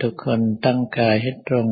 [0.00, 1.68] ทุกคนตั้งกายให้ตรง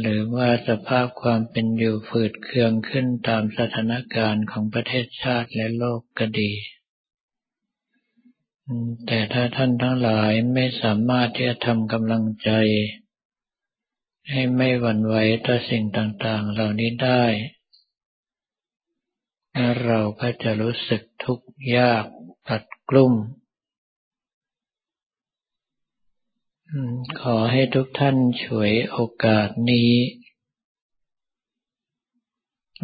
[0.00, 6.52] หรือว่าสภาพความเป็นอยู่ฝืดเคืองขึ้นตามสถานการณ์ของประเทศชาติและโลกก็ดี
[9.06, 12.50] แต่ถ้าท่านทั้งหลายไม่สามารถที่จะทำกำลังใจ
[14.30, 15.14] ให้ไม่หวั่นไหว
[15.46, 17.24] ต่อสิ่งต่างๆ เหล่านี้ได้
[19.84, 22.04] เราก็จะรู้สึกทุกข์ยาก
[22.52, 23.14] ตัดกลุ่ม
[27.20, 29.90] ขอให้ทุกท่านช่วยโอกาสนี้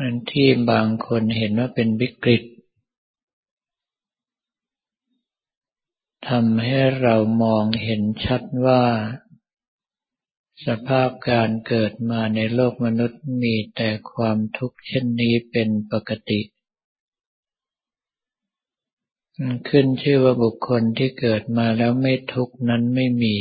[0.00, 2.42] อันที่บางคนเห็นว่าเป็นวิกฤต
[6.28, 8.84] ทำให้เรามองเห็นชัดว่า
[10.66, 16.40] สภาพการเกิดมาในโลกมนุษย์มีแต่ความทุกข์เช่นนี้เป็นปกติ
[19.68, 23.36] ขึ้นชื่อว่าบุคคลที่เกิดมาแล้วไม่ทุกข์นั้นไม่มี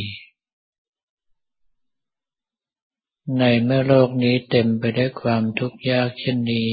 [3.39, 6.71] ในเมื่อโลกนี้เต็มไปด้วยความทุกข์ยากเช่นนี้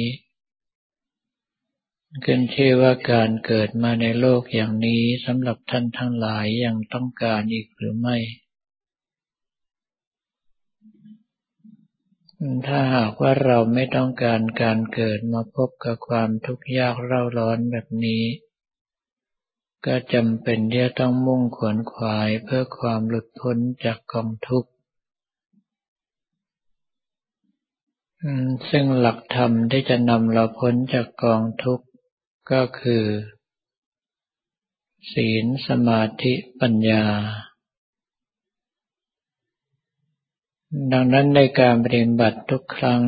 [2.25, 8.16] ขึ้นชื่อว่าการเกิดมาในโลกอย่างนี้สำหรับท่านทั้งหลายยังต้องการอีกหรือไม่
[12.66, 18.22] ถ้าหากว่าเราไม่ต้องการการเกิดมาพบกับความทุกข์ยากเร่าร้อนแบบนี้
[19.87, 24.70] ก็จำเป็นที่จะต้องมุ่งขวนขวายเพื่อความหลุดพ้นจากกองทุกข์
[28.70, 31.87] ซึ่งหลักธรรมที่จะนำเราพ้นจากกองทุกข์
[32.50, 33.04] ก็คือ
[35.12, 37.04] ศีลสมาธิปัญญา
[40.93, 43.03] ดังนั้นในการปฏิบัติทุกครั้ง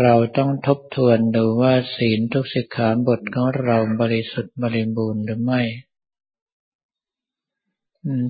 [0.00, 5.62] เราต้องทบทวนดูว่าศีลทุกสิกขาบทของเราบริสุทธิ์บริบูรณ์หรือไม่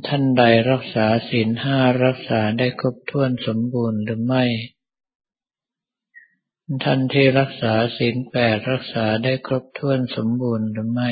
[0.07, 4.45] ท่านใดรักษาศีลห้ารักษาได้ครบถ้วนสมบูรณ์หรือไม่
[6.85, 11.11] ท่านที่รักษาศีลแปดรักษาได้ครบถ้วนสมบูรณ์หรือไม่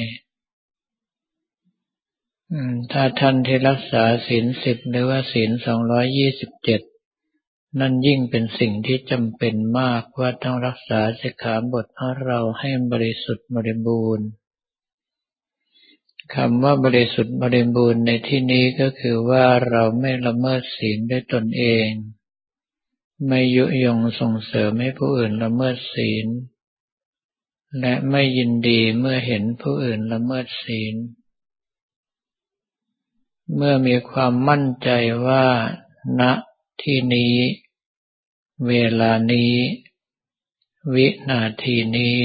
[2.93, 6.81] ถ้าท่านที่รักษาศีลสิบหรือว่าศีลสองร้อยยี่สิบเจ็ด
[7.79, 14.29] นั่นยิ่งเป็นสิ่งที่จำเป็นมากว่าต้องรักษาสิกขาบทของเราให้บริสุทธิ์บริบูรณ์
[16.35, 21.89] คำว่าบริสุทธิ์บริบูรณ์ในที่นี้ก็คือว่าเราไม่ละเมิดศีลด้วยตนเอง
[23.29, 26.27] ไม่ยุยงส่งเสริมให้ผู้อื่นละเมิดศีล
[27.81, 30.95] และไม่ยินดีเมื่อเห็นผู้อื่นละเมิดศีล
[33.57, 34.91] เมื่อมีความมั่นใจ
[35.27, 35.45] ว่า
[36.21, 36.23] ณ
[36.83, 37.35] ที่นี้
[38.69, 39.53] เวลานี้
[40.95, 42.17] วินาทีนี้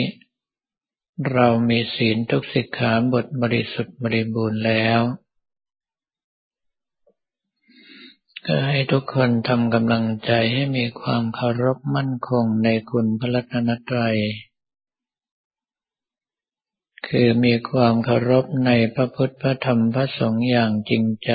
[1.32, 5.00] เรามีศีลทุกสิกขาบทบริสุทธิ์บริบูรณ์แล้ว
[8.46, 14.18] ก็ให้ทุกคนทำกำลังใจให้มีความเคารพมั่นคงในคุณพระรัตนตรัย
[17.08, 21.32] คือมีความเคารพในพระพุทธพระธรรมพระสงฆ์อย่างจริงใจ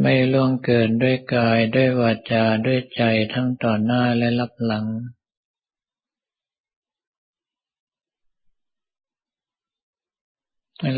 [0.00, 3.02] ไม่ล่วงเกินด้วยกายด้วยวาจาด้วยใจ
[3.32, 4.86] ทั้งต่อหน้าและรับหลัง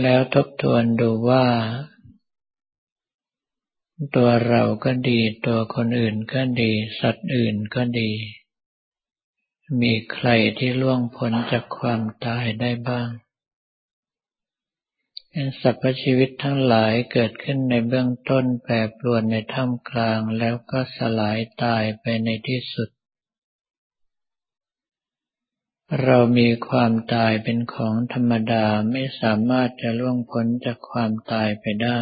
[0.02, 1.46] แล้วทบทวนดูว่า
[4.16, 8.10] ตัวเราก็ดีตัวคนอื่นก็ดี สัตว์อื่นก็ดี
[9.80, 13.08] มีใครที่ล่วงพ้นจากความตายได้บ้าง
[15.62, 22.88] สรรพชีวิตทั้งหลายเกิดขึ้นในเบื้องต้นแปรปรวนในท่ามกลางแล้วก็สลายตายไปในที่สุด
[26.02, 32.00] เรามีความตายเป็นของธรรมดาไม่สามารถจะล่วงพ้นจากความตายไปได้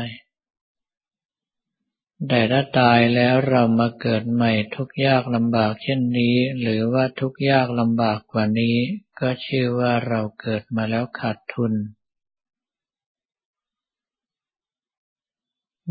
[2.29, 8.77] แต่ถ้าตายแล้วเรามาเกิดใหม่ทุกยากลำบากเช่นนี้ หรือว่าทุกยากลำบากกว่านี้
[9.21, 11.75] ก็ชื่อว่าเราเกิดมาแล้วขาดทุน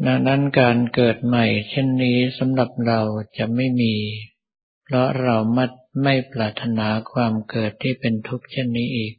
[0.05, 3.01] ดังนั้นการเกิดใหม่เช่นนี้สำหรับเรา
[3.37, 3.95] จะไม่มี
[4.83, 5.65] เพราะเราไม่
[6.03, 9.13] ไม่ปรารถนาความเกิดที่เป็นทุกข์เช่นนี้อีก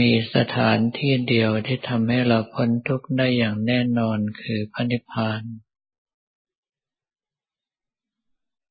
[0.00, 5.42] มีสถานที่เดียวที่ทำให้เราพ้นทุกข์ได้อย่างแน่นอนคือพระนิพพาน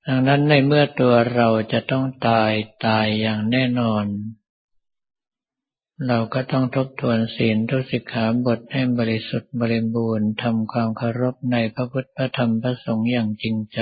[0.05, 2.51] ดังนั้นในเมื่อตัวเราจะต้องตาย
[2.85, 4.05] ตายอย่างแน่นอน
[6.07, 13.81] เราก็ต้องทบทวนศีลทุสิกขาบทให้บริสุทธิ์บริบูรณ์ทำความเคารพในพระพุทธพระธรรมพระสงฆ์อย่างจริงใจ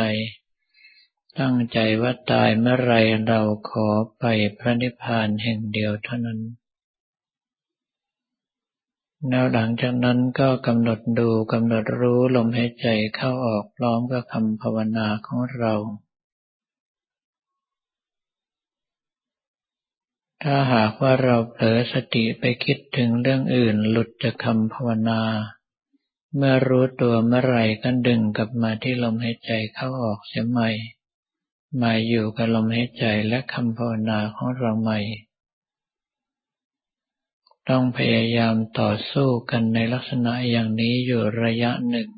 [1.40, 2.94] ตั้งใจว่าตายเมื่อไร
[3.28, 3.88] เราขอ
[4.20, 4.26] ไป
[4.60, 6.40] พระนิพพานแห่งเดียวเท่านั้น
[9.30, 15.74] แล้วหลังจากนั้นก็กำหนดดูกำหนดรู้ลมหายใจเข้าออกพร้อมกับคำภาวนาของเรา
[20.48, 25.22] ถ้าหากว่าเราเผลอสติไปคิดถึงเรื่องอื่นหลุดจากคำภาวนา
[26.36, 30.70] เมื่อรู้ตัวเมื่อไรก็ดึงกลับมาที่ลมหายใจเข้าออกเสียใหม่
[31.82, 35.00] มาอยู่กับลมหายใจและคำภาวนาของเราใหม่
[37.70, 42.10] ต้องพยายามต่อสู้กันในลักษณะอย่างนี้อยู่ระยะหนึ่ง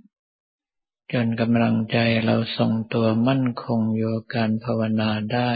[1.14, 5.52] จนกำลังใจเราทรงตัวมั่นคงอยู่การภาวนาได้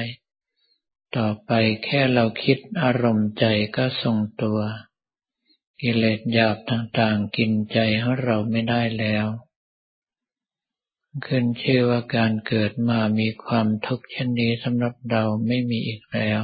[1.18, 1.52] ต่อไป
[1.86, 3.46] แค่เราคิดอารมณ์ใจ
[3.78, 4.60] ก็ทรงตัว
[5.82, 9.28] กิเลสหยาบต่างๆ กินใจของเราไม่ได้แล้ว
[11.26, 16.42] ขึ้นชื่อว่าการเกิดมามีความทุกข์เช่นนี้สำหรับเราไม่มีอีกแล้ว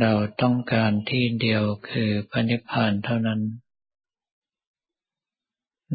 [0.00, 0.12] เรา
[0.42, 3.40] ต้องการที่เดียวคือพระนิพพานเท่านั้น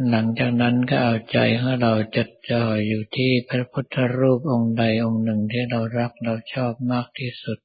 [0.10, 7.58] หลังจากนั้นก็เอาใจของเราจดจ่ออยู่ที่พระพุทธรูปองค์ใดองค์หนึ่งที่เรารักเราชอบมากที่สุด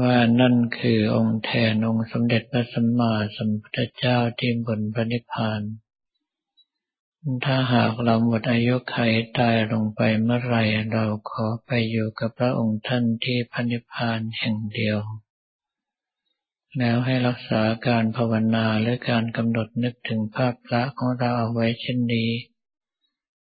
[0.00, 5.62] ว่านั่นคือองค์แทนองค์สมเด็จพระสัมมาสัมพุทธเจ้าที่บนพระนิพพาน
[7.44, 8.96] ถ้าหากเราหมดอายุไข
[9.38, 10.56] ตายลงไปเมื่อไร
[10.92, 14.98] เราขอไปอยู่กับพระองค์ท่านที่พระนิพพานแห่งเดียว
[16.78, 22.30] แล้วให้รักษาการภาวนาและการกำหนดนึกถึงภาพพระของเราเอาไว้เช่นนี้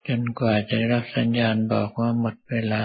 [0.08, 2.84] จนกว่าจะรับสัญญาณบอกว่าหมดเวลา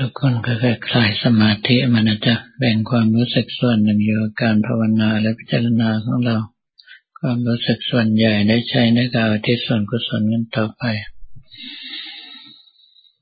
[0.00, 6.36] ทุกคนก็ค่อยคลายสมาธิมันะจ๊ะแบ่งความรู้สึกส่วนหนึ่งอยู่กับการภาวนาและพิจารณาของเรา
[7.18, 10.84] ความรู้สึกส่วนใหญ่ได้ใช้ในการที่ส่วนกุศลนั้นต่อไป